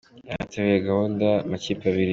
Abari 0.29 0.43
bitabiriye 0.43 0.77
iyi 0.77 0.87
gahunda 0.87 1.25
bagabanijwemo 1.25 1.47
amakipe 1.47 1.83
abiri. 1.91 2.09